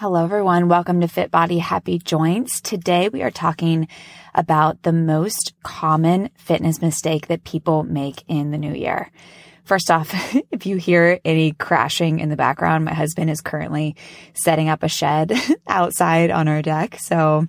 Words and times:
Hello, 0.00 0.22
everyone. 0.22 0.68
Welcome 0.68 1.00
to 1.00 1.08
Fit 1.08 1.32
Body 1.32 1.58
Happy 1.58 1.98
Joints. 1.98 2.60
Today 2.60 3.08
we 3.08 3.20
are 3.22 3.32
talking 3.32 3.88
about 4.32 4.80
the 4.84 4.92
most 4.92 5.54
common 5.64 6.30
fitness 6.36 6.80
mistake 6.80 7.26
that 7.26 7.42
people 7.42 7.82
make 7.82 8.22
in 8.28 8.52
the 8.52 8.58
new 8.58 8.72
year. 8.72 9.10
First 9.64 9.90
off, 9.90 10.14
if 10.52 10.66
you 10.66 10.76
hear 10.76 11.18
any 11.24 11.50
crashing 11.50 12.20
in 12.20 12.28
the 12.28 12.36
background, 12.36 12.84
my 12.84 12.94
husband 12.94 13.28
is 13.28 13.40
currently 13.40 13.96
setting 14.34 14.68
up 14.68 14.84
a 14.84 14.88
shed 14.88 15.32
outside 15.66 16.30
on 16.30 16.46
our 16.46 16.62
deck. 16.62 17.00
So 17.00 17.48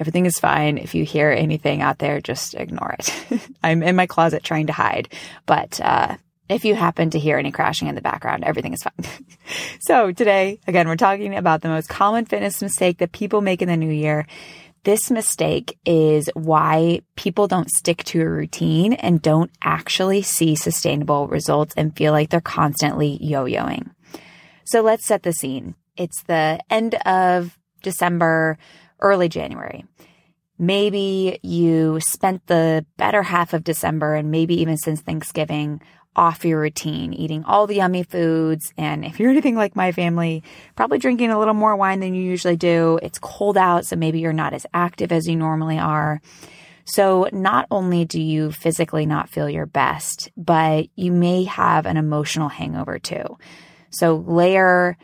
everything 0.00 0.26
is 0.26 0.40
fine. 0.40 0.78
If 0.78 0.96
you 0.96 1.04
hear 1.04 1.30
anything 1.30 1.82
out 1.82 2.00
there, 2.00 2.20
just 2.20 2.54
ignore 2.54 2.96
it. 2.98 3.14
I'm 3.62 3.84
in 3.84 3.94
my 3.94 4.06
closet 4.06 4.42
trying 4.42 4.66
to 4.66 4.72
hide, 4.72 5.08
but, 5.46 5.80
uh, 5.80 6.16
if 6.48 6.64
you 6.64 6.74
happen 6.74 7.10
to 7.10 7.18
hear 7.18 7.38
any 7.38 7.50
crashing 7.50 7.88
in 7.88 7.96
the 7.96 8.00
background, 8.00 8.44
everything 8.44 8.72
is 8.72 8.82
fine. 8.82 9.25
So 9.86 10.10
today, 10.10 10.58
again, 10.66 10.88
we're 10.88 10.96
talking 10.96 11.36
about 11.36 11.62
the 11.62 11.68
most 11.68 11.88
common 11.88 12.24
fitness 12.24 12.60
mistake 12.60 12.98
that 12.98 13.12
people 13.12 13.40
make 13.40 13.62
in 13.62 13.68
the 13.68 13.76
new 13.76 13.92
year. 13.92 14.26
This 14.82 15.12
mistake 15.12 15.78
is 15.86 16.28
why 16.34 17.02
people 17.14 17.46
don't 17.46 17.70
stick 17.70 18.02
to 18.04 18.20
a 18.20 18.28
routine 18.28 18.94
and 18.94 19.22
don't 19.22 19.52
actually 19.62 20.22
see 20.22 20.56
sustainable 20.56 21.28
results 21.28 21.72
and 21.76 21.96
feel 21.96 22.10
like 22.10 22.30
they're 22.30 22.40
constantly 22.40 23.16
yo-yoing. 23.22 23.90
So 24.64 24.80
let's 24.80 25.06
set 25.06 25.22
the 25.22 25.32
scene. 25.32 25.76
It's 25.96 26.24
the 26.24 26.58
end 26.68 26.96
of 27.06 27.56
December, 27.84 28.58
early 28.98 29.28
January. 29.28 29.84
Maybe 30.58 31.38
you 31.44 32.00
spent 32.00 32.44
the 32.48 32.84
better 32.96 33.22
half 33.22 33.52
of 33.52 33.62
December 33.62 34.16
and 34.16 34.32
maybe 34.32 34.60
even 34.60 34.78
since 34.78 35.00
Thanksgiving 35.00 35.80
off 36.16 36.44
your 36.44 36.60
routine, 36.60 37.12
eating 37.12 37.44
all 37.44 37.66
the 37.66 37.76
yummy 37.76 38.02
foods. 38.02 38.72
And 38.76 39.04
if 39.04 39.20
you're 39.20 39.30
anything 39.30 39.54
like 39.54 39.76
my 39.76 39.92
family, 39.92 40.42
probably 40.74 40.98
drinking 40.98 41.30
a 41.30 41.38
little 41.38 41.54
more 41.54 41.76
wine 41.76 42.00
than 42.00 42.14
you 42.14 42.22
usually 42.22 42.56
do. 42.56 42.98
It's 43.02 43.18
cold 43.18 43.56
out, 43.56 43.86
so 43.86 43.94
maybe 43.96 44.20
you're 44.20 44.32
not 44.32 44.54
as 44.54 44.66
active 44.72 45.12
as 45.12 45.28
you 45.28 45.36
normally 45.36 45.78
are. 45.78 46.20
So 46.86 47.28
not 47.32 47.66
only 47.70 48.04
do 48.04 48.20
you 48.20 48.52
physically 48.52 49.06
not 49.06 49.28
feel 49.28 49.50
your 49.50 49.66
best, 49.66 50.30
but 50.36 50.86
you 50.94 51.12
may 51.12 51.44
have 51.44 51.84
an 51.84 51.96
emotional 51.96 52.48
hangover 52.48 52.98
too. 52.98 53.38
So 53.90 54.16
layer 54.16 54.96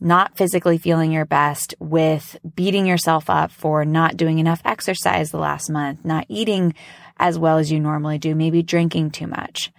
not 0.00 0.36
physically 0.36 0.78
feeling 0.78 1.10
your 1.10 1.24
best 1.24 1.74
with 1.80 2.38
beating 2.54 2.86
yourself 2.86 3.28
up 3.28 3.50
for 3.50 3.84
not 3.84 4.16
doing 4.16 4.38
enough 4.38 4.62
exercise 4.64 5.30
the 5.30 5.38
last 5.38 5.70
month, 5.70 6.04
not 6.04 6.26
eating 6.28 6.74
as 7.16 7.38
well 7.38 7.58
as 7.58 7.72
you 7.72 7.80
normally 7.80 8.18
do, 8.18 8.34
maybe 8.34 8.62
drinking 8.62 9.10
too 9.10 9.26
much. 9.26 9.72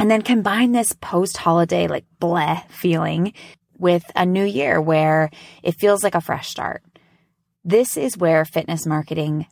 And 0.00 0.10
then 0.10 0.22
combine 0.22 0.72
this 0.72 0.94
post 0.94 1.36
holiday, 1.36 1.86
like 1.86 2.06
bleh 2.22 2.66
feeling 2.70 3.34
with 3.76 4.02
a 4.16 4.24
new 4.24 4.44
year 4.44 4.80
where 4.80 5.30
it 5.62 5.78
feels 5.78 6.02
like 6.02 6.14
a 6.14 6.22
fresh 6.22 6.48
start. 6.48 6.82
This 7.64 7.98
is 7.98 8.16
where 8.16 8.46
fitness 8.46 8.86
marketing 8.86 9.46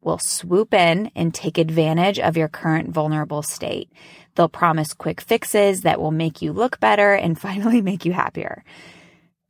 will 0.00 0.18
swoop 0.18 0.72
in 0.72 1.10
and 1.14 1.34
take 1.34 1.58
advantage 1.58 2.18
of 2.18 2.38
your 2.38 2.48
current 2.48 2.88
vulnerable 2.88 3.42
state. 3.42 3.92
They'll 4.34 4.48
promise 4.48 4.94
quick 4.94 5.20
fixes 5.20 5.82
that 5.82 6.00
will 6.00 6.12
make 6.12 6.40
you 6.40 6.54
look 6.54 6.80
better 6.80 7.12
and 7.12 7.38
finally 7.38 7.82
make 7.82 8.06
you 8.06 8.14
happier. 8.14 8.64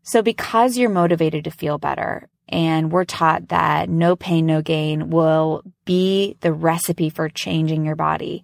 So 0.03 0.21
because 0.21 0.77
you're 0.77 0.91
motivated 0.91 1.45
to 1.45 1.53
feel 1.53 1.79
better 1.79 2.29
and 2.49 2.91
we're 2.91 3.05
taught 3.05 3.51
that 3.51 3.89
no 3.89 4.17
pain, 4.17 4.47
no 4.47 4.63
gain 4.63 5.11
will 5.11 5.63
be 5.85 6.37
the 6.41 6.53
recipe 6.53 7.09
for 7.09 7.29
changing 7.29 7.85
your 7.85 7.97
body, 7.97 8.43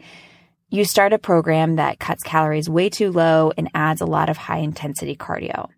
you 0.73 0.87
start 0.87 1.13
a 1.13 1.19
program 1.19 1.77
that 1.77 1.99
cuts 1.99 2.23
calories 2.23 2.67
way 2.67 2.89
too 2.89 3.13
low 3.13 3.53
and 3.59 3.69
adds 3.75 4.01
a 4.01 4.07
lot 4.07 4.31
of 4.31 4.39
high 4.39 4.59
intensity 4.59 5.15
cardio. 5.15 5.69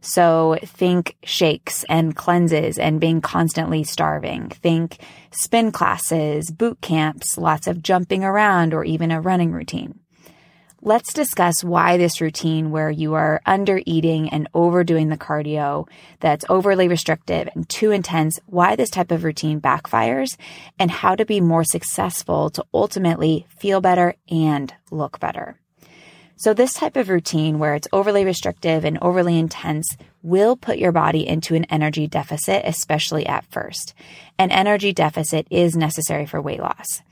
So 0.00 0.56
think 0.64 1.14
shakes 1.22 1.84
and 1.90 2.16
cleanses 2.16 2.78
and 2.78 2.98
being 2.98 3.20
constantly 3.20 3.84
starving. 3.84 4.48
Think 4.48 4.96
spin 5.30 5.72
classes, 5.72 6.50
boot 6.50 6.80
camps, 6.80 7.36
lots 7.36 7.66
of 7.66 7.82
jumping 7.82 8.24
around, 8.24 8.72
or 8.72 8.82
even 8.82 9.10
a 9.10 9.20
running 9.20 9.52
routine. 9.52 10.00
Let's 10.82 11.12
discuss 11.12 11.62
why 11.62 11.98
this 11.98 12.22
routine 12.22 12.70
where 12.70 12.88
you 12.88 13.12
are 13.12 13.42
under 13.44 13.82
eating 13.84 14.30
and 14.30 14.48
overdoing 14.54 15.10
the 15.10 15.18
cardio 15.18 15.86
that's 16.20 16.46
overly 16.48 16.88
restrictive 16.88 17.50
and 17.54 17.68
too 17.68 17.90
intense, 17.90 18.40
why 18.46 18.76
this 18.76 18.88
type 18.88 19.10
of 19.10 19.22
routine 19.22 19.60
backfires 19.60 20.38
and 20.78 20.90
how 20.90 21.16
to 21.16 21.26
be 21.26 21.42
more 21.42 21.64
successful 21.64 22.48
to 22.48 22.64
ultimately 22.72 23.46
feel 23.58 23.82
better 23.82 24.14
and 24.30 24.72
look 24.90 25.20
better. 25.20 25.60
So 26.36 26.54
this 26.54 26.72
type 26.72 26.96
of 26.96 27.10
routine 27.10 27.58
where 27.58 27.74
it's 27.74 27.88
overly 27.92 28.24
restrictive 28.24 28.86
and 28.86 28.96
overly 29.02 29.38
intense 29.38 29.98
will 30.22 30.56
put 30.56 30.78
your 30.78 30.92
body 30.92 31.28
into 31.28 31.54
an 31.54 31.64
energy 31.64 32.06
deficit, 32.06 32.62
especially 32.64 33.26
at 33.26 33.44
first. 33.52 33.92
An 34.38 34.50
energy 34.50 34.94
deficit 34.94 35.46
is 35.50 35.76
necessary 35.76 36.24
for 36.24 36.40
weight 36.40 36.60
loss. 36.60 37.02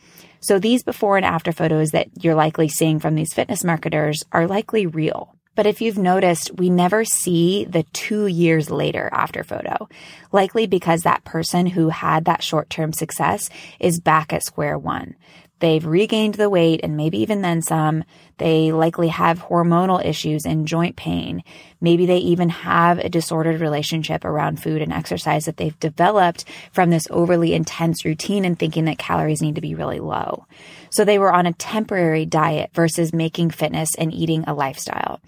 So 0.41 0.59
these 0.59 0.83
before 0.83 1.17
and 1.17 1.27
after 1.27 1.53
photos 1.53 1.91
that 1.91 2.09
you're 2.23 2.35
likely 2.35 2.69
seeing 2.69 2.99
from 2.99 3.15
these 3.15 3.33
fitness 3.33 3.65
marketers 3.65 4.23
are 4.33 4.47
likely 4.47 4.87
real. 4.87 5.35
But 5.59 5.67
if 5.67 5.81
you've 5.81 5.99
noticed, 5.99 6.55
we 6.57 6.71
never 6.71 7.05
see 7.05 7.65
the 7.65 7.83
two 7.93 8.29
years 8.29 8.71
later 8.71 9.09
after 9.13 9.43
photo, 9.43 9.89
likely 10.31 10.69
because 10.69 11.01
that 11.01 11.25
person 11.25 11.67
who 11.67 11.89
had 11.89 12.27
that 12.27 12.45
short 12.45 12.71
term 12.71 12.93
success 12.93 13.51
is 13.81 13.99
back 13.99 14.33
at 14.33 14.45
square 14.45 14.79
one. 14.79 15.17
They've 15.61 15.85
regained 15.85 16.35
the 16.35 16.51
weight 16.51 16.81
and 16.83 16.97
maybe 16.97 17.19
even 17.19 17.43
then 17.43 17.63
some. 17.63 18.05
They 18.39 18.71
likely 18.71 19.09
have 19.09 19.41
hormonal 19.41 20.05
issues 20.05 20.47
and 20.47 20.69
joint 20.69 20.97
pain. 20.97 21.43
Maybe 21.81 22.07
they 22.07 22.19
even 22.19 22.49
have 22.49 22.99
a 22.99 23.09
disordered 23.09 23.61
relationship 23.61 24.25
around 24.25 24.63
food 24.63 24.83
and 24.83 24.93
exercise 24.93 25.47
that 25.47 25.57
they've 25.57 25.79
developed 25.81 26.45
from 26.73 26.91
this 26.91 27.09
overly 27.11 27.55
intense 27.55 28.05
routine 28.05 28.45
and 28.45 28.59
thinking 28.59 28.85
that 28.85 28.99
calories 28.99 29.43
need 29.43 29.57
to 29.57 29.61
be 29.61 29.75
really 29.75 30.01
low. 30.01 30.47
So 30.91 31.05
they 31.05 31.19
were 31.19 31.33
on 31.33 31.47
a 31.47 31.53
temporary 31.53 32.25
diet 32.25 32.71
versus 32.73 33.13
making 33.13 33.51
fitness 33.51 33.91
and 33.97 34.13
eating 34.13 34.45
a 34.47 34.55
lifestyle. 34.55 35.21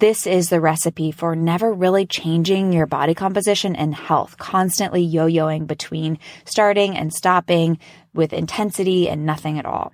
This 0.00 0.26
is 0.26 0.48
the 0.48 0.62
recipe 0.62 1.12
for 1.12 1.36
never 1.36 1.74
really 1.74 2.06
changing 2.06 2.72
your 2.72 2.86
body 2.86 3.14
composition 3.14 3.76
and 3.76 3.94
health, 3.94 4.38
constantly 4.38 5.02
yo 5.02 5.26
yoing 5.26 5.66
between 5.66 6.18
starting 6.46 6.96
and 6.96 7.12
stopping 7.12 7.78
with 8.14 8.32
intensity 8.32 9.10
and 9.10 9.26
nothing 9.26 9.58
at 9.58 9.66
all. 9.66 9.92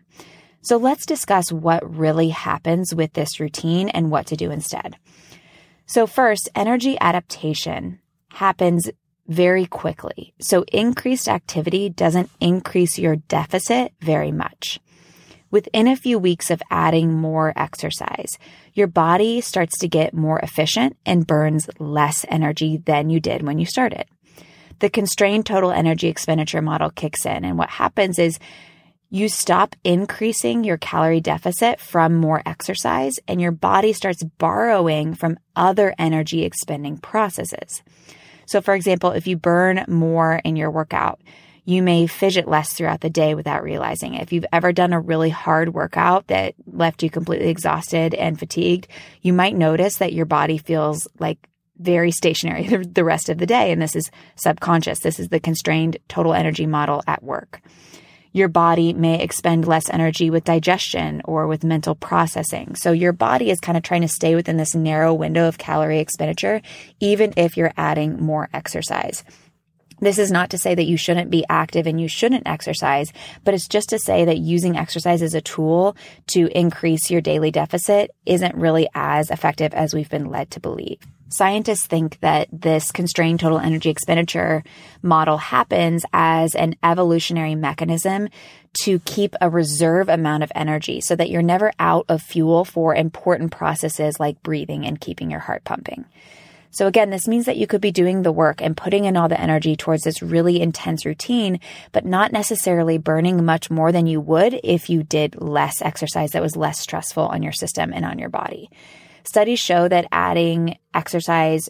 So 0.62 0.76
let's 0.76 1.06
discuss 1.06 1.50
what 1.50 1.82
really 1.92 2.28
happens 2.28 2.94
with 2.94 3.14
this 3.14 3.40
routine 3.40 3.88
and 3.88 4.12
what 4.12 4.26
to 4.26 4.36
do 4.36 4.52
instead. 4.52 4.94
So, 5.86 6.06
first, 6.06 6.48
energy 6.54 6.96
adaptation 7.00 7.98
happens 8.28 8.88
very 9.26 9.66
quickly. 9.66 10.34
So, 10.40 10.64
increased 10.72 11.26
activity 11.26 11.88
doesn't 11.88 12.30
increase 12.38 12.96
your 12.96 13.16
deficit 13.16 13.92
very 14.00 14.30
much. 14.30 14.78
Within 15.50 15.86
a 15.86 15.96
few 15.96 16.18
weeks 16.18 16.50
of 16.50 16.62
adding 16.70 17.12
more 17.12 17.52
exercise, 17.56 18.38
your 18.74 18.86
body 18.86 19.40
starts 19.40 19.78
to 19.78 19.88
get 19.88 20.12
more 20.12 20.38
efficient 20.40 20.96
and 21.06 21.26
burns 21.26 21.68
less 21.78 22.26
energy 22.28 22.78
than 22.78 23.10
you 23.10 23.20
did 23.20 23.42
when 23.42 23.58
you 23.58 23.66
started. 23.66 24.06
The 24.80 24.90
constrained 24.90 25.46
total 25.46 25.70
energy 25.70 26.08
expenditure 26.08 26.60
model 26.60 26.90
kicks 26.90 27.24
in. 27.24 27.44
And 27.44 27.56
what 27.56 27.70
happens 27.70 28.18
is 28.18 28.38
you 29.08 29.28
stop 29.28 29.76
increasing 29.84 30.64
your 30.64 30.76
calorie 30.76 31.20
deficit 31.20 31.80
from 31.80 32.14
more 32.14 32.42
exercise 32.44 33.14
and 33.28 33.40
your 33.40 33.52
body 33.52 33.92
starts 33.92 34.24
borrowing 34.24 35.14
from 35.14 35.38
other 35.54 35.94
energy 35.96 36.42
expending 36.42 36.98
processes. 36.98 37.82
So, 38.46 38.60
for 38.60 38.74
example, 38.74 39.12
if 39.12 39.26
you 39.26 39.36
burn 39.36 39.84
more 39.88 40.40
in 40.44 40.56
your 40.56 40.70
workout, 40.70 41.20
you 41.66 41.82
may 41.82 42.06
fidget 42.06 42.48
less 42.48 42.72
throughout 42.72 43.00
the 43.00 43.10
day 43.10 43.34
without 43.34 43.64
realizing 43.64 44.14
it. 44.14 44.22
If 44.22 44.32
you've 44.32 44.46
ever 44.52 44.72
done 44.72 44.92
a 44.92 45.00
really 45.00 45.30
hard 45.30 45.74
workout 45.74 46.28
that 46.28 46.54
left 46.64 47.02
you 47.02 47.10
completely 47.10 47.48
exhausted 47.48 48.14
and 48.14 48.38
fatigued, 48.38 48.86
you 49.20 49.32
might 49.32 49.56
notice 49.56 49.96
that 49.96 50.12
your 50.12 50.26
body 50.26 50.58
feels 50.58 51.08
like 51.18 51.48
very 51.76 52.12
stationary 52.12 52.68
the 52.68 53.04
rest 53.04 53.28
of 53.28 53.38
the 53.38 53.46
day. 53.46 53.72
And 53.72 53.82
this 53.82 53.96
is 53.96 54.12
subconscious. 54.36 55.00
This 55.00 55.18
is 55.18 55.28
the 55.28 55.40
constrained 55.40 55.98
total 56.08 56.34
energy 56.34 56.66
model 56.66 57.02
at 57.08 57.24
work. 57.24 57.60
Your 58.32 58.48
body 58.48 58.92
may 58.92 59.20
expend 59.20 59.66
less 59.66 59.90
energy 59.90 60.30
with 60.30 60.44
digestion 60.44 61.22
or 61.24 61.48
with 61.48 61.64
mental 61.64 61.96
processing. 61.96 62.76
So 62.76 62.92
your 62.92 63.12
body 63.12 63.50
is 63.50 63.58
kind 63.58 63.76
of 63.76 63.82
trying 63.82 64.02
to 64.02 64.08
stay 64.08 64.36
within 64.36 64.56
this 64.56 64.74
narrow 64.74 65.14
window 65.14 65.48
of 65.48 65.58
calorie 65.58 66.00
expenditure, 66.00 66.60
even 67.00 67.32
if 67.36 67.56
you're 67.56 67.72
adding 67.76 68.22
more 68.22 68.48
exercise. 68.52 69.24
This 70.00 70.18
is 70.18 70.30
not 70.30 70.50
to 70.50 70.58
say 70.58 70.74
that 70.74 70.84
you 70.84 70.96
shouldn't 70.96 71.30
be 71.30 71.44
active 71.48 71.86
and 71.86 72.00
you 72.00 72.08
shouldn't 72.08 72.46
exercise, 72.46 73.12
but 73.44 73.54
it's 73.54 73.68
just 73.68 73.88
to 73.90 73.98
say 73.98 74.26
that 74.26 74.38
using 74.38 74.76
exercise 74.76 75.22
as 75.22 75.34
a 75.34 75.40
tool 75.40 75.96
to 76.28 76.48
increase 76.56 77.10
your 77.10 77.22
daily 77.22 77.50
deficit 77.50 78.10
isn't 78.26 78.54
really 78.56 78.88
as 78.94 79.30
effective 79.30 79.72
as 79.72 79.94
we've 79.94 80.10
been 80.10 80.30
led 80.30 80.50
to 80.50 80.60
believe. 80.60 80.98
Scientists 81.28 81.86
think 81.86 82.20
that 82.20 82.48
this 82.52 82.92
constrained 82.92 83.40
total 83.40 83.58
energy 83.58 83.90
expenditure 83.90 84.62
model 85.02 85.38
happens 85.38 86.04
as 86.12 86.54
an 86.54 86.76
evolutionary 86.84 87.56
mechanism 87.56 88.28
to 88.74 89.00
keep 89.00 89.34
a 89.40 89.50
reserve 89.50 90.08
amount 90.08 90.44
of 90.44 90.52
energy 90.54 91.00
so 91.00 91.16
that 91.16 91.28
you're 91.28 91.42
never 91.42 91.72
out 91.80 92.04
of 92.08 92.22
fuel 92.22 92.64
for 92.64 92.94
important 92.94 93.50
processes 93.50 94.20
like 94.20 94.42
breathing 94.42 94.86
and 94.86 95.00
keeping 95.00 95.30
your 95.30 95.40
heart 95.40 95.64
pumping. 95.64 96.04
So 96.70 96.86
again, 96.86 97.10
this 97.10 97.28
means 97.28 97.46
that 97.46 97.56
you 97.56 97.66
could 97.66 97.80
be 97.80 97.92
doing 97.92 98.22
the 98.22 98.32
work 98.32 98.60
and 98.60 98.76
putting 98.76 99.04
in 99.04 99.16
all 99.16 99.28
the 99.28 99.40
energy 99.40 99.76
towards 99.76 100.02
this 100.02 100.22
really 100.22 100.60
intense 100.60 101.04
routine, 101.06 101.60
but 101.92 102.04
not 102.04 102.32
necessarily 102.32 102.98
burning 102.98 103.44
much 103.44 103.70
more 103.70 103.92
than 103.92 104.06
you 104.06 104.20
would 104.20 104.60
if 104.62 104.90
you 104.90 105.02
did 105.02 105.40
less 105.40 105.80
exercise 105.80 106.30
that 106.32 106.42
was 106.42 106.56
less 106.56 106.80
stressful 106.80 107.24
on 107.24 107.42
your 107.42 107.52
system 107.52 107.92
and 107.92 108.04
on 108.04 108.18
your 108.18 108.28
body. 108.28 108.70
Studies 109.24 109.58
show 109.58 109.88
that 109.88 110.06
adding 110.12 110.78
exercise 110.94 111.68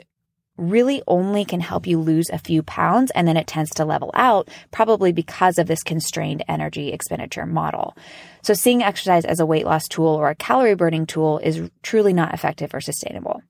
really 0.58 1.02
only 1.06 1.44
can 1.44 1.60
help 1.60 1.86
you 1.86 1.98
lose 1.98 2.30
a 2.30 2.38
few 2.38 2.62
pounds 2.62 3.10
and 3.12 3.26
then 3.28 3.36
it 3.36 3.46
tends 3.46 3.70
to 3.70 3.84
level 3.84 4.10
out, 4.14 4.48
probably 4.70 5.12
because 5.12 5.58
of 5.58 5.66
this 5.66 5.82
constrained 5.82 6.42
energy 6.48 6.92
expenditure 6.92 7.46
model. 7.46 7.96
So 8.42 8.54
seeing 8.54 8.82
exercise 8.82 9.24
as 9.24 9.40
a 9.40 9.46
weight 9.46 9.66
loss 9.66 9.86
tool 9.88 10.08
or 10.08 10.30
a 10.30 10.34
calorie 10.34 10.74
burning 10.74 11.06
tool 11.06 11.38
is 11.38 11.70
truly 11.82 12.12
not 12.12 12.32
effective 12.32 12.74
or 12.74 12.80
sustainable. 12.80 13.42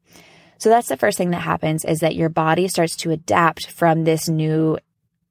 So 0.58 0.69
that's 0.69 0.88
the 0.88 0.97
first 0.97 1.19
thing 1.19 1.31
that 1.31 1.43
happens 1.43 1.85
is 1.85 2.00
that 2.00 2.17
your 2.17 2.29
body 2.29 2.69
starts 2.69 2.97
to 2.97 3.11
adapt 3.11 3.70
from 3.70 4.05
this 4.05 4.29
new 4.29 4.79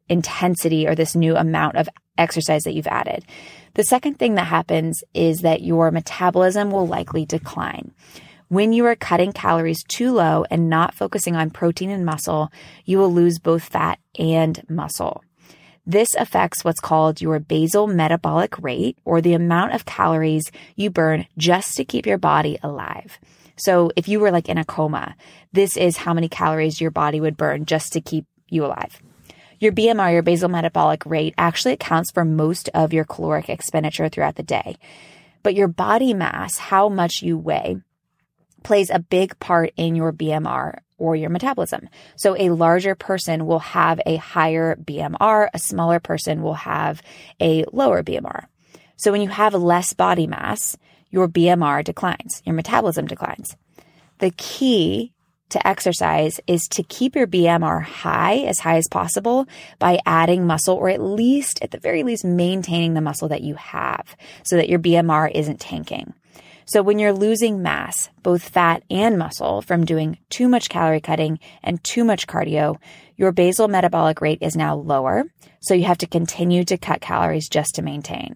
intensity 0.07 0.87
or 0.87 0.95
this 0.95 1.15
new 1.15 1.35
amount 1.35 1.77
of 1.77 1.89
exercise 2.17 2.63
that 2.63 2.73
you've 2.73 2.87
added. 2.87 3.25
The 3.73 3.83
second 3.83 4.19
thing 4.19 4.35
that 4.35 4.47
happens 4.47 5.03
is 5.13 5.41
that 5.41 5.61
your 5.61 5.91
metabolism 5.91 6.71
will 6.71 6.87
likely 6.87 7.25
decline. 7.25 7.91
When 8.47 8.73
you 8.73 8.85
are 8.85 8.95
cutting 8.95 9.33
calories 9.33 9.83
too 9.83 10.13
low 10.13 10.45
and 10.51 10.69
not 10.69 10.93
focusing 10.93 11.35
on 11.35 11.49
protein 11.49 11.89
and 11.89 12.05
muscle, 12.05 12.51
you 12.85 12.99
will 12.99 13.11
lose 13.11 13.39
both 13.39 13.63
fat 13.63 13.99
and 14.19 14.63
muscle. 14.69 15.23
This 15.87 16.15
affects 16.15 16.63
what's 16.63 16.79
called 16.79 17.21
your 17.21 17.39
basal 17.39 17.87
metabolic 17.87 18.57
rate 18.59 18.97
or 19.03 19.19
the 19.19 19.33
amount 19.33 19.73
of 19.73 19.85
calories 19.85 20.51
you 20.75 20.89
burn 20.89 21.27
just 21.37 21.75
to 21.77 21.85
keep 21.85 22.05
your 22.05 22.17
body 22.17 22.57
alive. 22.63 23.19
So 23.55 23.91
if 23.95 24.07
you 24.07 24.19
were 24.19 24.31
like 24.31 24.49
in 24.49 24.57
a 24.57 24.65
coma, 24.65 25.15
this 25.53 25.77
is 25.77 25.97
how 25.97 26.13
many 26.13 26.29
calories 26.29 26.81
your 26.81 26.91
body 26.91 27.19
would 27.19 27.37
burn 27.37 27.65
just 27.65 27.93
to 27.93 28.01
keep 28.01 28.25
you 28.49 28.65
alive. 28.65 29.01
Your 29.59 29.71
BMR, 29.71 30.11
your 30.11 30.21
basal 30.21 30.49
metabolic 30.49 31.05
rate, 31.05 31.33
actually 31.37 31.73
accounts 31.73 32.11
for 32.11 32.25
most 32.25 32.69
of 32.73 32.93
your 32.93 33.05
caloric 33.05 33.49
expenditure 33.49 34.09
throughout 34.09 34.35
the 34.35 34.43
day. 34.43 34.77
But 35.43 35.55
your 35.55 35.67
body 35.67 36.13
mass, 36.13 36.57
how 36.57 36.89
much 36.89 37.21
you 37.21 37.37
weigh, 37.37 37.77
plays 38.63 38.89
a 38.89 38.99
big 38.99 39.39
part 39.39 39.71
in 39.77 39.95
your 39.95 40.11
BMR 40.11 40.79
or 40.97 41.15
your 41.15 41.29
metabolism. 41.29 41.87
So 42.15 42.35
a 42.37 42.49
larger 42.49 42.95
person 42.95 43.45
will 43.45 43.59
have 43.59 44.01
a 44.05 44.17
higher 44.17 44.75
BMR, 44.75 45.49
a 45.53 45.59
smaller 45.59 45.99
person 45.99 46.41
will 46.41 46.55
have 46.55 47.01
a 47.39 47.65
lower 47.71 48.03
BMR. 48.03 48.45
So 48.97 49.11
when 49.11 49.21
you 49.21 49.29
have 49.29 49.53
less 49.53 49.93
body 49.93 50.25
mass, 50.25 50.77
your 51.09 51.27
BMR 51.27 51.83
declines, 51.83 52.41
your 52.45 52.55
metabolism 52.55 53.07
declines. 53.07 53.55
The 54.19 54.31
key 54.31 55.13
to 55.49 55.67
exercise 55.67 56.39
is 56.47 56.67
to 56.71 56.83
keep 56.83 57.15
your 57.15 57.27
BMR 57.27 57.81
high, 57.83 58.39
as 58.39 58.59
high 58.59 58.77
as 58.77 58.87
possible, 58.89 59.47
by 59.79 59.99
adding 60.05 60.45
muscle 60.45 60.75
or 60.75 60.89
at 60.89 61.01
least, 61.01 61.59
at 61.61 61.71
the 61.71 61.79
very 61.79 62.03
least, 62.03 62.25
maintaining 62.25 62.93
the 62.93 63.01
muscle 63.01 63.29
that 63.29 63.43
you 63.43 63.55
have 63.55 64.15
so 64.43 64.55
that 64.55 64.69
your 64.69 64.79
BMR 64.79 65.31
isn't 65.33 65.59
tanking. 65.59 66.13
So 66.67 66.81
when 66.81 66.97
you're 66.97 67.13
losing 67.13 67.61
mass, 67.61 68.09
both 68.23 68.49
fat 68.49 68.83
and 68.89 69.19
muscle 69.19 69.61
from 69.61 69.85
doing 69.85 70.17
too 70.29 70.47
much 70.47 70.67
calorie 70.67 70.99
cutting 70.99 71.39
and 71.63 71.83
too 71.83 72.03
much 72.03 72.25
cardio, 72.25 72.77
your 73.17 73.31
basal 73.31 73.67
metabolic 73.67 74.19
rate 74.19 74.39
is 74.41 74.55
now 74.55 74.75
lower. 74.75 75.25
So 75.61 75.75
you 75.75 75.83
have 75.83 75.99
to 75.99 76.07
continue 76.07 76.63
to 76.65 76.77
cut 76.77 77.01
calories 77.01 77.49
just 77.49 77.75
to 77.75 77.83
maintain. 77.83 78.35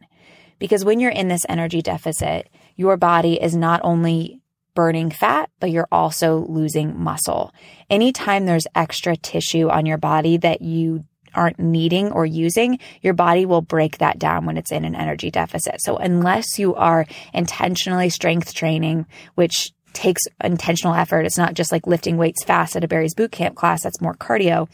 Because 0.59 0.85
when 0.85 1.00
you're 1.00 1.11
in 1.11 1.29
this 1.29 1.45
energy 1.50 1.81
deficit, 1.81 2.50
your 2.75 2.97
body 2.97 3.41
is 3.41 3.56
not 3.56 3.81
only 3.83 4.41
burning 4.75 5.11
fat, 5.11 5.50
but 5.59 5.71
you're 5.71 5.88
also 5.91 6.45
losing 6.47 6.97
muscle. 6.97 7.53
Anytime 7.89 8.45
there's 8.45 8.67
extra 8.75 9.17
tissue 9.17 9.69
on 9.69 9.85
your 9.85 9.97
body 9.97 10.38
that 10.38 10.61
you 10.61 11.03
aren't 11.35 11.59
needing 11.59 12.11
or 12.11 12.25
using, 12.25 12.79
your 13.01 13.13
body 13.13 13.45
will 13.45 13.61
break 13.61 13.97
that 13.97 14.19
down 14.19 14.45
when 14.45 14.57
it's 14.57 14.71
in 14.71 14.85
an 14.85 14.95
energy 14.95 15.31
deficit. 15.31 15.81
So 15.81 15.97
unless 15.97 16.57
you 16.57 16.75
are 16.75 17.06
intentionally 17.33 18.09
strength 18.09 18.53
training, 18.53 19.06
which 19.35 19.71
takes 19.94 20.23
intentional 20.44 20.95
effort, 20.95 21.25
it's 21.25 21.38
not 21.38 21.53
just 21.53 21.71
like 21.71 21.88
lifting 21.88 22.17
weights 22.17 22.44
fast 22.44 22.75
at 22.75 22.83
a 22.83 22.88
Barry's 22.88 23.15
boot 23.15 23.31
camp 23.31 23.56
class, 23.56 23.83
that's 23.83 24.01
more 24.01 24.15
cardio. 24.15 24.69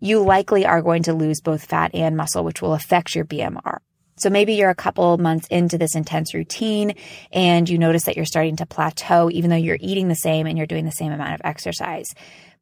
You 0.00 0.22
likely 0.22 0.66
are 0.66 0.82
going 0.82 1.04
to 1.04 1.14
lose 1.14 1.40
both 1.40 1.64
fat 1.64 1.94
and 1.94 2.16
muscle, 2.16 2.44
which 2.44 2.60
will 2.60 2.74
affect 2.74 3.14
your 3.14 3.24
BMR. 3.24 3.78
So 4.16 4.30
maybe 4.30 4.54
you're 4.54 4.70
a 4.70 4.74
couple 4.74 5.16
months 5.18 5.46
into 5.48 5.78
this 5.78 5.94
intense 5.94 6.34
routine 6.34 6.94
and 7.32 7.68
you 7.68 7.78
notice 7.78 8.04
that 8.04 8.16
you're 8.16 8.24
starting 8.24 8.56
to 8.56 8.66
plateau, 8.66 9.30
even 9.30 9.50
though 9.50 9.56
you're 9.56 9.78
eating 9.80 10.08
the 10.08 10.14
same 10.14 10.46
and 10.46 10.56
you're 10.56 10.66
doing 10.66 10.84
the 10.84 10.92
same 10.92 11.12
amount 11.12 11.34
of 11.34 11.40
exercise. 11.44 12.06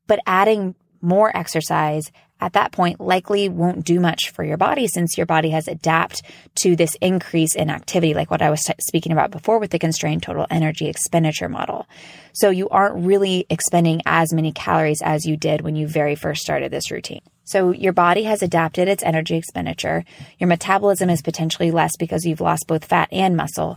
But 0.07 0.21
adding 0.27 0.75
more 1.03 1.35
exercise 1.37 2.11
at 2.41 2.55
that 2.55 2.73
point 2.73 3.01
likely 3.01 3.49
won't 3.49 3.85
do 3.85 4.01
much 4.01 4.31
for 4.31 4.45
your 4.45 4.57
body 4.57 4.87
since 4.87 5.17
your 5.17 5.27
body 5.27 5.51
has 5.51 5.69
adapted 5.69 6.25
to 6.57 6.75
this 6.75 6.97
increase 7.01 7.55
in 7.55 7.71
activity, 7.71 8.15
like 8.15 8.31
what 8.31 8.43
I 8.43 8.51
was 8.51 8.63
t- 8.63 8.73
speaking 8.81 9.13
about 9.13 9.31
before 9.31 9.59
with 9.59 9.71
the 9.71 9.79
constrained 9.79 10.23
total 10.23 10.47
energy 10.51 10.89
expenditure 10.89 11.49
model. 11.49 11.87
So 12.33 12.51
you 12.51 12.69
aren't 12.69 13.05
really 13.05 13.47
expending 13.51 14.01
as 14.07 14.33
many 14.33 14.53
calories 14.53 15.03
as 15.03 15.27
you 15.27 15.37
did 15.37 15.61
when 15.61 15.77
you 15.77 15.87
very 15.87 16.15
first 16.15 16.43
started 16.43 16.71
this 16.71 16.91
routine. 16.91 17.23
So 17.51 17.73
your 17.73 17.93
body 17.93 18.23
has 18.25 18.43
adapted 18.43 18.87
its 18.87 19.03
energy 19.03 19.35
expenditure. 19.35 20.05
Your 20.39 20.47
metabolism 20.47 21.11
is 21.11 21.21
potentially 21.21 21.73
less 21.73 21.97
because 21.99 22.25
you've 22.25 22.41
lost 22.41 22.69
both 22.69 22.85
fat 22.85 23.09
and 23.11 23.37
muscle. 23.37 23.77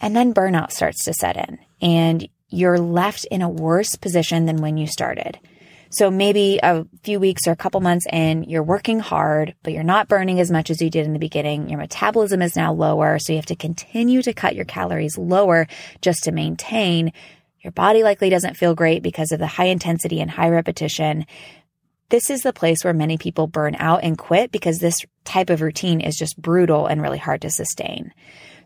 And 0.00 0.14
then 0.14 0.32
burnout 0.32 0.70
starts 0.70 1.04
to 1.04 1.14
set 1.14 1.36
in 1.36 1.58
and 1.82 2.28
you're 2.50 2.78
left 2.78 3.24
in 3.32 3.42
a 3.42 3.48
worse 3.48 3.96
position 3.96 4.46
than 4.46 4.58
when 4.58 4.76
you 4.76 4.86
started. 4.86 5.40
So 5.90 6.08
maybe 6.08 6.60
a 6.62 6.86
few 7.02 7.18
weeks 7.18 7.48
or 7.48 7.50
a 7.50 7.56
couple 7.56 7.80
months 7.80 8.06
in, 8.12 8.44
you're 8.44 8.62
working 8.62 9.00
hard, 9.00 9.56
but 9.64 9.72
you're 9.72 9.82
not 9.82 10.08
burning 10.08 10.38
as 10.38 10.50
much 10.50 10.70
as 10.70 10.80
you 10.80 10.88
did 10.88 11.04
in 11.04 11.14
the 11.14 11.18
beginning. 11.18 11.68
Your 11.68 11.78
metabolism 11.78 12.42
is 12.42 12.54
now 12.54 12.72
lower. 12.72 13.18
So 13.18 13.32
you 13.32 13.38
have 13.38 13.46
to 13.46 13.56
continue 13.56 14.22
to 14.22 14.32
cut 14.32 14.54
your 14.54 14.66
calories 14.66 15.18
lower 15.18 15.66
just 16.00 16.24
to 16.24 16.32
maintain. 16.32 17.12
Your 17.60 17.72
body 17.72 18.04
likely 18.04 18.30
doesn't 18.30 18.56
feel 18.56 18.74
great 18.74 19.02
because 19.02 19.32
of 19.32 19.40
the 19.40 19.46
high 19.48 19.66
intensity 19.66 20.20
and 20.20 20.30
high 20.30 20.50
repetition 20.50 21.26
this 22.10 22.30
is 22.30 22.42
the 22.42 22.52
place 22.52 22.84
where 22.84 22.92
many 22.92 23.16
people 23.16 23.46
burn 23.46 23.76
out 23.78 24.04
and 24.04 24.18
quit 24.18 24.52
because 24.52 24.78
this 24.78 24.98
type 25.24 25.50
of 25.50 25.62
routine 25.62 26.00
is 26.00 26.16
just 26.16 26.40
brutal 26.40 26.86
and 26.86 27.00
really 27.02 27.18
hard 27.18 27.42
to 27.42 27.50
sustain. 27.50 28.12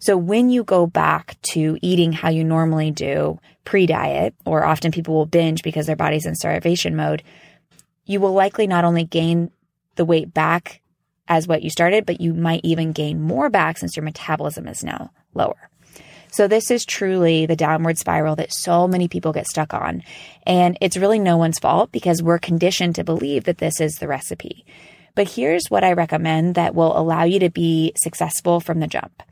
So 0.01 0.17
when 0.17 0.51
you 0.51 0.65
go 0.65 0.87
back 0.87 1.37
to 1.53 1.79
eating 1.83 2.13
how 2.13 2.31
you 2.31 2.45
normally 2.45 2.91
do 2.91 3.39
pre 3.65 3.87
diet, 3.87 4.35
or 4.45 4.65
often 4.65 4.93
people 4.93 5.15
will 5.15 5.27
binge 5.27 5.63
because 5.63 5.87
their 5.87 5.97
body's 5.97 6.27
in 6.27 6.35
starvation 6.35 6.97
mode, 6.97 7.23
you 8.07 8.21
will 8.21 8.33
likely 8.33 8.67
not 8.67 8.85
only 8.85 9.05
gain 9.05 9.51
the 9.97 10.05
weight 10.05 10.33
back 10.33 10.81
as 11.27 11.47
what 11.47 11.63
you 11.63 11.71
started, 11.71 12.07
but 12.07 12.21
you 12.21 12.33
might 12.33 12.63
even 12.65 12.93
gain 12.93 13.21
more 13.21 13.51
back 13.51 13.77
since 13.79 13.97
your 13.97 14.05
metabolism 14.05 14.67
is 14.67 14.83
now 14.83 15.11
lower. 15.35 15.68
So 16.31 16.47
this 16.47 16.71
is 16.71 16.85
truly 16.85 17.47
the 17.47 17.57
downward 17.57 17.99
spiral 17.99 18.37
that 18.37 18.53
so 18.53 18.87
many 18.87 19.09
people 19.09 19.33
get 19.33 19.47
stuck 19.47 19.75
on. 19.75 20.03
And 20.47 20.77
it's 20.81 20.97
really 20.97 21.19
no 21.19 21.37
one's 21.37 21.59
fault 21.59 21.91
because 21.93 22.23
we're 22.23 22.39
conditioned 22.39 22.95
to 22.97 23.05
believe 23.05 23.45
that 23.45 23.59
this 23.59 23.81
is 23.81 23.95
the 23.95 24.09
recipe. 24.09 24.65
But 25.15 25.31
here's 25.31 25.69
what 25.69 25.85
I 25.85 25.95
recommend 25.95 26.55
that 26.55 26.75
will 26.75 26.97
allow 26.97 27.25
you 27.25 27.41
to 27.41 27.51
be 27.51 27.93
successful 27.97 28.61
from 28.61 28.81
the 28.81 28.87
jump. 28.87 29.23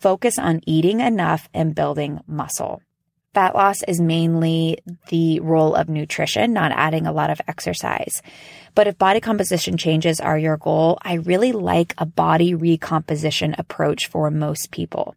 Focus 0.00 0.38
on 0.38 0.60
eating 0.66 1.00
enough 1.00 1.48
and 1.52 1.74
building 1.74 2.20
muscle. 2.26 2.82
Fat 3.32 3.54
loss 3.54 3.84
is 3.84 4.00
mainly 4.00 4.78
the 5.08 5.38
role 5.38 5.76
of 5.76 5.88
nutrition, 5.88 6.52
not 6.52 6.72
adding 6.72 7.06
a 7.06 7.12
lot 7.12 7.30
of 7.30 7.40
exercise. 7.46 8.22
But 8.74 8.88
if 8.88 8.98
body 8.98 9.20
composition 9.20 9.76
changes 9.76 10.18
are 10.18 10.36
your 10.36 10.56
goal, 10.56 10.98
I 11.02 11.14
really 11.14 11.52
like 11.52 11.94
a 11.96 12.06
body 12.06 12.54
recomposition 12.54 13.54
approach 13.56 14.08
for 14.08 14.32
most 14.32 14.72
people. 14.72 15.14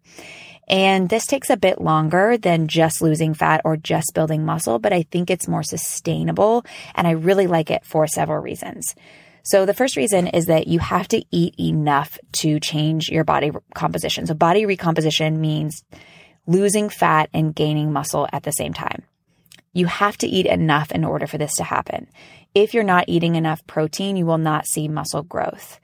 And 0.67 1.10
this 1.10 1.25
takes 1.25 1.50
a 1.50 1.58
bit 1.58 1.82
longer 1.82 2.38
than 2.38 2.67
just 2.67 3.01
losing 3.01 3.34
fat 3.34 3.62
or 3.65 3.77
just 3.77 4.13
building 4.13 4.46
muscle, 4.46 4.79
but 4.79 4.93
I 4.93 5.03
think 5.03 5.29
it's 5.29 5.48
more 5.48 5.63
sustainable 5.63 6.65
and 6.96 7.08
I 7.08 7.12
really 7.12 7.48
like 7.48 7.70
it 7.70 7.86
for 7.86 8.08
several 8.08 8.41
reasons. 8.41 8.96
So 9.43 9.65
the 9.65 9.74
first 9.74 9.98
reason 9.98 10.27
is 10.27 10.46
that 10.46 10.67
you 10.67 10.79
have 10.79 11.10
to 11.10 11.24
eat 11.29 11.55
enough 11.60 12.17
to 12.34 12.62
change 12.62 13.10
your 13.10 13.25
body 13.25 13.51
composition. 13.75 14.25
So 14.25 14.34
body 14.34 14.65
recomposition 14.65 15.41
means 15.41 15.84
losing 16.48 16.88
fat 16.88 17.29
and 17.34 17.53
gaining 17.53 17.91
muscle 17.91 18.27
at 18.32 18.43
the 18.43 18.51
same 18.51 18.74
time. 18.74 19.03
You 19.74 19.88
have 19.88 20.17
to 20.20 20.27
eat 20.27 20.46
enough 20.46 20.91
in 20.91 21.03
order 21.03 21.27
for 21.27 21.38
this 21.38 21.55
to 21.55 21.63
happen. 21.63 22.08
If 22.55 22.74
you're 22.74 22.84
not 22.84 23.05
eating 23.10 23.36
enough 23.36 23.65
protein, 23.67 24.15
you 24.15 24.25
will 24.25 24.38
not 24.38 24.67
see 24.67 24.88
muscle 24.88 25.24
growth. 25.24 25.79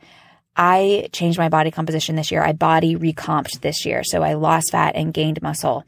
I 0.59 1.07
changed 1.13 1.39
my 1.39 1.47
body 1.47 1.71
composition 1.71 2.17
this 2.17 2.31
year. 2.31 2.43
I 2.43 2.51
body 2.51 2.97
recomped 2.97 3.61
this 3.61 3.85
year. 3.85 4.03
So 4.03 4.21
I 4.21 4.33
lost 4.33 4.71
fat 4.71 4.93
and 4.93 5.13
gained 5.13 5.41
muscle. 5.41 5.85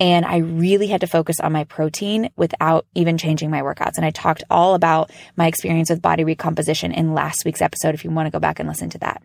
And 0.00 0.24
I 0.24 0.38
really 0.38 0.86
had 0.86 1.02
to 1.02 1.06
focus 1.06 1.36
on 1.38 1.52
my 1.52 1.64
protein 1.64 2.30
without 2.34 2.86
even 2.94 3.18
changing 3.18 3.50
my 3.50 3.60
workouts. 3.60 3.96
And 3.96 4.06
I 4.06 4.10
talked 4.10 4.42
all 4.50 4.74
about 4.74 5.10
my 5.36 5.46
experience 5.46 5.90
with 5.90 6.00
body 6.00 6.24
recomposition 6.24 6.92
in 6.92 7.12
last 7.12 7.44
week's 7.44 7.60
episode 7.60 7.94
if 7.94 8.04
you 8.04 8.10
want 8.10 8.26
to 8.26 8.30
go 8.30 8.40
back 8.40 8.58
and 8.58 8.66
listen 8.66 8.88
to 8.90 8.98
that. 8.98 9.22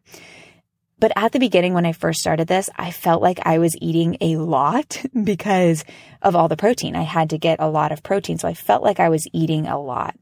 But 1.01 1.13
at 1.15 1.31
the 1.31 1.39
beginning, 1.39 1.74
when 1.74 1.88
I 1.88 1.93
first 1.93 2.20
started 2.20 2.48
this, 2.48 2.70
I 2.75 2.91
felt 2.91 3.24
like 3.24 3.39
I 3.41 3.58
was 3.58 3.75
eating 3.81 4.17
a 4.22 4.36
lot 4.36 5.03
because 5.24 5.84
of 6.22 6.36
all 6.36 6.48
the 6.48 6.55
protein. 6.55 6.96
I 6.96 7.01
had 7.01 7.31
to 7.31 7.39
get 7.39 7.60
a 7.60 7.67
lot 7.67 7.91
of 7.91 8.03
protein. 8.03 8.38
So 8.38 8.48
I 8.48 8.53
felt 8.53 8.84
like 8.84 9.00
I 9.00 9.10
was 9.10 9.25
eating 9.34 9.65
a 9.65 9.81
lot. 9.81 10.15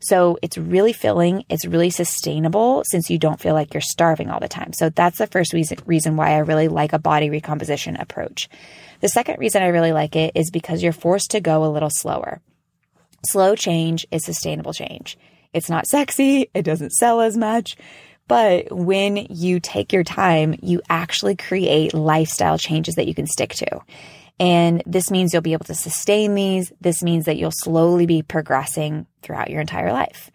So 0.00 0.38
it's 0.40 0.56
really 0.56 0.94
filling. 0.94 1.44
It's 1.50 1.66
really 1.66 1.90
sustainable 1.90 2.82
since 2.86 3.10
you 3.10 3.18
don't 3.18 3.40
feel 3.40 3.52
like 3.52 3.74
you're 3.74 3.82
starving 3.82 4.30
all 4.30 4.40
the 4.40 4.48
time. 4.48 4.72
So 4.72 4.88
that's 4.88 5.18
the 5.18 5.26
first 5.26 5.52
reason, 5.52 6.16
why 6.16 6.30
I 6.30 6.38
really 6.38 6.68
like 6.68 6.94
a 6.94 6.98
body 6.98 7.28
recomposition 7.28 7.96
approach. 7.96 8.48
The 9.00 9.08
second 9.08 9.38
reason 9.38 9.62
I 9.62 9.66
really 9.66 9.92
like 9.92 10.16
it 10.16 10.32
is 10.34 10.50
because 10.50 10.82
you're 10.82 10.92
forced 10.92 11.32
to 11.32 11.40
go 11.40 11.62
a 11.62 11.68
little 11.68 11.90
slower. 11.90 12.40
Slow 13.26 13.54
change 13.54 14.06
is 14.10 14.24
sustainable 14.24 14.72
change. 14.72 15.18
It's 15.52 15.68
not 15.68 15.86
sexy. 15.86 16.48
It 16.54 16.62
doesn't 16.62 16.92
sell 16.92 17.20
as 17.20 17.36
much. 17.36 17.76
But 18.32 18.72
when 18.72 19.18
you 19.28 19.60
take 19.60 19.92
your 19.92 20.04
time, 20.04 20.54
you 20.62 20.80
actually 20.88 21.36
create 21.36 21.92
lifestyle 21.92 22.56
changes 22.56 22.94
that 22.94 23.06
you 23.06 23.14
can 23.14 23.26
stick 23.26 23.50
to. 23.56 23.80
And 24.40 24.82
this 24.86 25.10
means 25.10 25.34
you'll 25.34 25.42
be 25.42 25.52
able 25.52 25.66
to 25.66 25.74
sustain 25.74 26.34
these. 26.34 26.72
This 26.80 27.02
means 27.02 27.26
that 27.26 27.36
you'll 27.36 27.50
slowly 27.50 28.06
be 28.06 28.22
progressing 28.22 29.06
throughout 29.20 29.50
your 29.50 29.60
entire 29.60 29.92
life. 29.92 30.30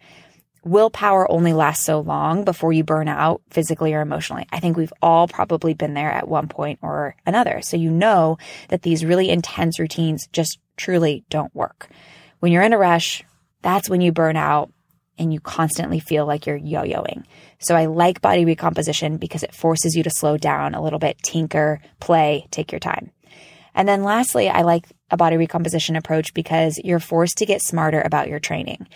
Willpower 0.62 1.28
only 1.28 1.52
lasts 1.52 1.86
so 1.86 1.98
long 1.98 2.44
before 2.44 2.72
you 2.72 2.84
burn 2.84 3.08
out 3.08 3.42
physically 3.50 3.92
or 3.94 4.00
emotionally. 4.00 4.46
I 4.52 4.60
think 4.60 4.76
we've 4.76 4.92
all 5.02 5.26
probably 5.26 5.74
been 5.74 5.94
there 5.94 6.12
at 6.12 6.28
one 6.28 6.46
point 6.46 6.78
or 6.82 7.16
another. 7.26 7.62
So 7.62 7.76
you 7.76 7.90
know 7.90 8.38
that 8.68 8.82
these 8.82 9.04
really 9.04 9.28
intense 9.28 9.80
routines 9.80 10.28
just 10.32 10.60
truly 10.76 11.24
don't 11.30 11.52
work. 11.52 11.88
When 12.38 12.52
you're 12.52 12.62
in 12.62 12.74
a 12.74 12.78
rush, 12.78 13.24
that's 13.62 13.90
when 13.90 14.00
you 14.00 14.12
burn 14.12 14.36
out 14.36 14.70
and 15.18 15.32
you 15.32 15.40
constantly 15.40 16.00
feel 16.00 16.26
like 16.26 16.46
you're 16.46 16.56
yo 16.56 16.82
yoing. 16.82 17.24
So 17.58 17.74
I 17.74 17.86
like 17.86 18.20
body 18.20 18.44
recomposition 18.44 19.16
because 19.16 19.42
it 19.42 19.54
forces 19.54 19.94
you 19.94 20.02
to 20.02 20.10
slow 20.10 20.36
down 20.36 20.74
a 20.74 20.82
little 20.82 20.98
bit, 20.98 21.22
tinker, 21.22 21.80
play, 22.00 22.46
take 22.50 22.72
your 22.72 22.78
time. 22.78 23.10
And 23.74 23.88
then 23.88 24.02
lastly, 24.02 24.48
I 24.48 24.62
like 24.62 24.86
a 25.10 25.16
body 25.16 25.36
recomposition 25.36 25.96
approach 25.96 26.34
because 26.34 26.80
you're 26.82 26.98
forced 26.98 27.38
to 27.38 27.46
get 27.46 27.62
smarter 27.62 28.02
about 28.04 28.28
your 28.28 28.40
training. 28.40 28.88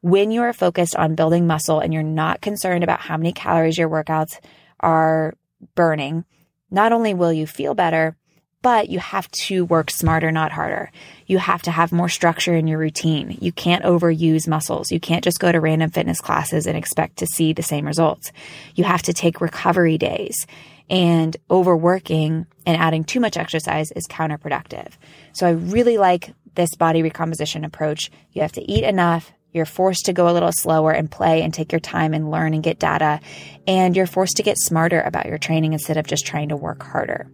When 0.00 0.30
you 0.30 0.42
are 0.42 0.52
focused 0.52 0.96
on 0.96 1.14
building 1.14 1.46
muscle 1.46 1.80
and 1.80 1.92
you're 1.92 2.02
not 2.02 2.40
concerned 2.40 2.82
about 2.82 3.00
how 3.00 3.16
many 3.16 3.32
calories 3.32 3.76
your 3.76 3.90
workouts 3.90 4.38
are 4.80 5.34
burning, 5.74 6.24
not 6.70 6.92
only 6.92 7.12
will 7.12 7.32
you 7.32 7.46
feel 7.46 7.74
better, 7.74 8.16
but 8.62 8.90
you 8.90 8.98
have 8.98 9.30
to 9.30 9.64
work 9.64 9.90
smarter, 9.90 10.30
not 10.30 10.52
harder. 10.52 10.90
You 11.26 11.38
have 11.38 11.62
to 11.62 11.70
have 11.70 11.92
more 11.92 12.08
structure 12.08 12.54
in 12.54 12.66
your 12.66 12.78
routine. 12.78 13.38
You 13.40 13.52
can't 13.52 13.84
overuse 13.84 14.46
muscles. 14.46 14.90
You 14.90 15.00
can't 15.00 15.24
just 15.24 15.40
go 15.40 15.50
to 15.50 15.60
random 15.60 15.90
fitness 15.90 16.20
classes 16.20 16.66
and 16.66 16.76
expect 16.76 17.18
to 17.18 17.26
see 17.26 17.52
the 17.52 17.62
same 17.62 17.86
results. 17.86 18.32
You 18.74 18.84
have 18.84 19.02
to 19.02 19.12
take 19.12 19.40
recovery 19.40 19.96
days 19.96 20.46
and 20.90 21.36
overworking 21.50 22.46
and 22.66 22.76
adding 22.76 23.04
too 23.04 23.20
much 23.20 23.36
exercise 23.36 23.90
is 23.92 24.06
counterproductive. 24.08 24.92
So 25.32 25.46
I 25.46 25.52
really 25.52 25.96
like 25.96 26.34
this 26.54 26.74
body 26.74 27.02
recomposition 27.02 27.64
approach. 27.64 28.10
You 28.32 28.42
have 28.42 28.52
to 28.52 28.70
eat 28.70 28.84
enough. 28.84 29.32
You're 29.52 29.66
forced 29.66 30.06
to 30.06 30.12
go 30.12 30.28
a 30.28 30.34
little 30.34 30.52
slower 30.52 30.92
and 30.92 31.10
play 31.10 31.42
and 31.42 31.54
take 31.54 31.72
your 31.72 31.80
time 31.80 32.12
and 32.12 32.30
learn 32.30 32.54
and 32.54 32.62
get 32.62 32.78
data. 32.78 33.20
And 33.66 33.96
you're 33.96 34.06
forced 34.06 34.36
to 34.36 34.42
get 34.42 34.58
smarter 34.58 35.00
about 35.00 35.26
your 35.26 35.38
training 35.38 35.72
instead 35.72 35.96
of 35.96 36.06
just 36.06 36.26
trying 36.26 36.50
to 36.50 36.56
work 36.56 36.82
harder. 36.82 37.28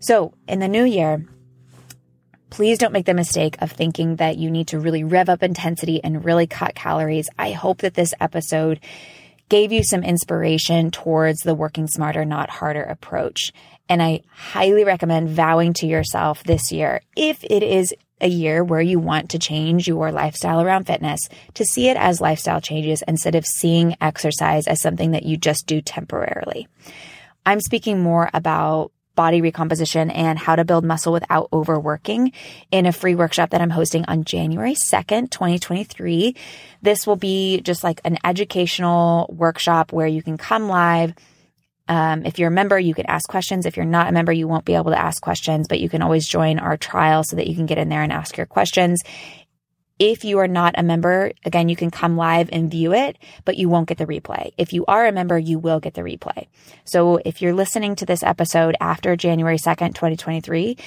So 0.00 0.32
in 0.48 0.58
the 0.58 0.68
new 0.68 0.84
year, 0.84 1.24
please 2.48 2.78
don't 2.78 2.92
make 2.92 3.06
the 3.06 3.14
mistake 3.14 3.56
of 3.60 3.70
thinking 3.70 4.16
that 4.16 4.38
you 4.38 4.50
need 4.50 4.68
to 4.68 4.80
really 4.80 5.04
rev 5.04 5.28
up 5.28 5.42
intensity 5.42 6.02
and 6.02 6.24
really 6.24 6.46
cut 6.46 6.74
calories. 6.74 7.28
I 7.38 7.52
hope 7.52 7.78
that 7.82 7.94
this 7.94 8.14
episode 8.20 8.80
gave 9.50 9.72
you 9.72 9.82
some 9.84 10.02
inspiration 10.02 10.90
towards 10.90 11.40
the 11.40 11.54
working 11.54 11.86
smarter, 11.86 12.24
not 12.24 12.48
harder 12.48 12.82
approach. 12.82 13.52
And 13.88 14.02
I 14.02 14.22
highly 14.32 14.84
recommend 14.84 15.30
vowing 15.30 15.74
to 15.74 15.86
yourself 15.86 16.42
this 16.44 16.72
year, 16.72 17.02
if 17.16 17.44
it 17.44 17.62
is 17.62 17.92
a 18.20 18.28
year 18.28 18.62
where 18.62 18.80
you 18.80 18.98
want 18.98 19.30
to 19.30 19.38
change 19.38 19.88
your 19.88 20.12
lifestyle 20.12 20.60
around 20.60 20.86
fitness, 20.86 21.20
to 21.54 21.64
see 21.64 21.88
it 21.88 21.96
as 21.96 22.20
lifestyle 22.20 22.60
changes 22.60 23.02
instead 23.08 23.34
of 23.34 23.46
seeing 23.46 23.96
exercise 24.00 24.66
as 24.66 24.80
something 24.80 25.10
that 25.10 25.24
you 25.24 25.36
just 25.36 25.66
do 25.66 25.80
temporarily. 25.80 26.68
I'm 27.44 27.60
speaking 27.60 28.00
more 28.00 28.30
about 28.32 28.92
body 29.20 29.42
recomposition 29.42 30.08
and 30.08 30.38
how 30.38 30.56
to 30.56 30.64
build 30.64 30.82
muscle 30.82 31.12
without 31.12 31.46
overworking 31.52 32.32
in 32.70 32.86
a 32.86 32.92
free 32.92 33.14
workshop 33.14 33.50
that 33.50 33.60
I'm 33.60 33.68
hosting 33.68 34.06
on 34.06 34.24
January 34.24 34.74
2nd, 34.90 35.28
2023. 35.28 36.34
This 36.80 37.06
will 37.06 37.16
be 37.16 37.60
just 37.60 37.84
like 37.84 38.00
an 38.06 38.16
educational 38.24 39.26
workshop 39.28 39.92
where 39.92 40.06
you 40.06 40.22
can 40.22 40.38
come 40.38 40.70
live. 40.70 41.12
Um, 41.86 42.24
if 42.24 42.38
you're 42.38 42.48
a 42.48 42.50
member, 42.50 42.78
you 42.78 42.94
can 42.94 43.04
ask 43.10 43.28
questions. 43.28 43.66
If 43.66 43.76
you're 43.76 43.84
not 43.84 44.08
a 44.08 44.12
member, 44.12 44.32
you 44.32 44.48
won't 44.48 44.64
be 44.64 44.74
able 44.74 44.92
to 44.92 44.98
ask 44.98 45.20
questions, 45.20 45.68
but 45.68 45.80
you 45.80 45.90
can 45.90 46.00
always 46.00 46.26
join 46.26 46.58
our 46.58 46.78
trial 46.78 47.22
so 47.22 47.36
that 47.36 47.46
you 47.46 47.54
can 47.54 47.66
get 47.66 47.76
in 47.76 47.90
there 47.90 48.02
and 48.02 48.12
ask 48.12 48.38
your 48.38 48.46
questions. 48.46 49.02
If 50.00 50.24
you 50.24 50.38
are 50.38 50.48
not 50.48 50.76
a 50.78 50.82
member, 50.82 51.30
again, 51.44 51.68
you 51.68 51.76
can 51.76 51.90
come 51.90 52.16
live 52.16 52.48
and 52.52 52.70
view 52.70 52.94
it, 52.94 53.18
but 53.44 53.58
you 53.58 53.68
won't 53.68 53.86
get 53.86 53.98
the 53.98 54.06
replay. 54.06 54.52
If 54.56 54.72
you 54.72 54.86
are 54.86 55.06
a 55.06 55.12
member, 55.12 55.38
you 55.38 55.58
will 55.58 55.78
get 55.78 55.92
the 55.92 56.00
replay. 56.00 56.46
So 56.86 57.20
if 57.22 57.42
you're 57.42 57.52
listening 57.52 57.96
to 57.96 58.06
this 58.06 58.22
episode 58.22 58.76
after 58.80 59.14
January 59.14 59.58
2nd, 59.58 59.88
2023, 59.94 60.78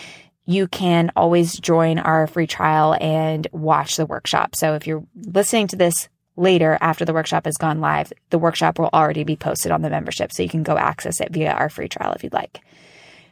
you 0.48 0.68
can 0.68 1.12
always 1.16 1.60
join 1.60 2.00
our 2.00 2.26
free 2.26 2.48
trial 2.48 2.98
and 3.00 3.48
watch 3.52 3.98
the 3.98 4.08
workshop. 4.08 4.56
So 4.56 4.74
if 4.74 4.88
you're 4.88 5.06
listening 5.16 5.68
to 5.68 5.76
this 5.76 6.10
later 6.36 6.80
after 6.82 7.06
the 7.06 7.14
workshop 7.14 7.46
has 7.46 7.56
gone 7.58 7.80
live, 7.82 8.12
the 8.32 8.40
workshop 8.40 8.80
will 8.80 8.90
already 8.92 9.24
be 9.24 9.36
posted 9.36 9.72
on 9.72 9.84
the 9.84 9.92
membership. 9.92 10.34
So 10.34 10.42
you 10.42 10.50
can 10.50 10.64
go 10.64 10.76
access 10.76 11.22
it 11.22 11.32
via 11.32 11.52
our 11.52 11.70
free 11.70 11.88
trial 11.88 12.14
if 12.14 12.24
you'd 12.24 12.34
like. 12.34 12.62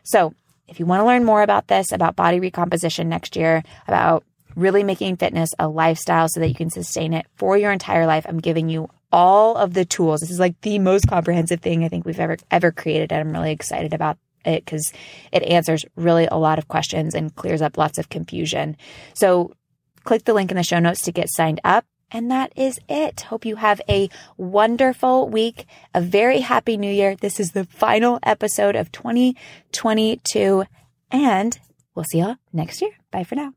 So 0.03 0.35
if 0.67 0.79
you 0.79 0.85
want 0.85 1.01
to 1.01 1.05
learn 1.05 1.25
more 1.25 1.41
about 1.41 1.67
this, 1.67 1.91
about 1.91 2.15
body 2.15 2.39
recomposition 2.39 3.09
next 3.09 3.35
year, 3.35 3.63
about 3.87 4.23
really 4.55 4.83
making 4.83 5.17
fitness 5.17 5.49
a 5.59 5.67
lifestyle 5.67 6.27
so 6.29 6.39
that 6.39 6.47
you 6.47 6.55
can 6.55 6.69
sustain 6.69 7.13
it 7.13 7.25
for 7.35 7.57
your 7.57 7.71
entire 7.71 8.05
life. 8.05 8.25
I'm 8.27 8.39
giving 8.39 8.69
you 8.69 8.89
all 9.11 9.57
of 9.57 9.73
the 9.73 9.85
tools. 9.85 10.21
This 10.21 10.31
is 10.31 10.39
like 10.39 10.59
the 10.61 10.79
most 10.79 11.07
comprehensive 11.07 11.61
thing 11.61 11.83
I 11.83 11.89
think 11.89 12.05
we've 12.05 12.19
ever 12.19 12.37
ever 12.49 12.71
created 12.71 13.11
and 13.11 13.21
I'm 13.21 13.33
really 13.33 13.51
excited 13.51 13.93
about 13.93 14.17
it 14.45 14.65
cuz 14.65 14.91
it 15.31 15.43
answers 15.43 15.85
really 15.95 16.27
a 16.27 16.37
lot 16.37 16.57
of 16.57 16.67
questions 16.67 17.13
and 17.13 17.35
clears 17.35 17.61
up 17.61 17.77
lots 17.77 17.97
of 17.97 18.09
confusion. 18.09 18.77
So 19.13 19.53
click 20.03 20.23
the 20.25 20.33
link 20.33 20.51
in 20.51 20.57
the 20.57 20.63
show 20.63 20.79
notes 20.79 21.01
to 21.03 21.11
get 21.11 21.29
signed 21.29 21.61
up. 21.63 21.85
And 22.13 22.29
that 22.29 22.51
is 22.57 22.77
it. 22.89 23.21
Hope 23.21 23.45
you 23.45 23.55
have 23.55 23.79
a 23.87 24.09
wonderful 24.35 25.29
week, 25.29 25.65
a 25.93 26.01
very 26.01 26.41
happy 26.41 26.75
new 26.75 26.91
year. 26.91 27.15
This 27.15 27.39
is 27.39 27.51
the 27.51 27.63
final 27.65 28.19
episode 28.23 28.75
of 28.75 28.91
2022 28.91 30.65
and 31.09 31.59
we'll 31.95 32.05
see 32.05 32.19
y'all 32.19 32.35
next 32.51 32.81
year. 32.81 32.91
Bye 33.11 33.23
for 33.23 33.35
now. 33.35 33.53